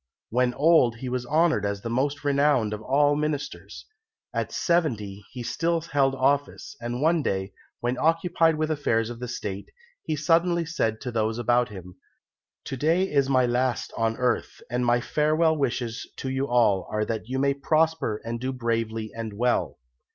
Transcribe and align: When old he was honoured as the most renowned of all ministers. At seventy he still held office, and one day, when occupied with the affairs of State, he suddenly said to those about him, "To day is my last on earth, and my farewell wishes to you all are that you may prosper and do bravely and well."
When 0.31 0.55
old 0.55 0.95
he 0.95 1.09
was 1.09 1.27
honoured 1.27 1.63
as 1.63 1.81
the 1.83 1.89
most 1.91 2.23
renowned 2.23 2.73
of 2.73 2.81
all 2.81 3.15
ministers. 3.15 3.85
At 4.33 4.51
seventy 4.51 5.23
he 5.29 5.43
still 5.43 5.79
held 5.81 6.15
office, 6.15 6.75
and 6.81 7.03
one 7.03 7.21
day, 7.21 7.53
when 7.81 7.99
occupied 7.99 8.55
with 8.55 8.69
the 8.69 8.73
affairs 8.73 9.11
of 9.11 9.23
State, 9.29 9.69
he 10.01 10.15
suddenly 10.15 10.65
said 10.65 11.01
to 11.01 11.11
those 11.11 11.37
about 11.37 11.69
him, 11.69 11.97
"To 12.65 12.75
day 12.77 13.11
is 13.11 13.29
my 13.29 13.45
last 13.45 13.93
on 13.95 14.17
earth, 14.17 14.59
and 14.71 14.83
my 14.83 15.01
farewell 15.01 15.55
wishes 15.55 16.09
to 16.17 16.29
you 16.31 16.47
all 16.47 16.87
are 16.89 17.05
that 17.05 17.29
you 17.29 17.37
may 17.37 17.53
prosper 17.53 18.21
and 18.25 18.39
do 18.39 18.51
bravely 18.51 19.11
and 19.15 19.33
well." 19.33 19.77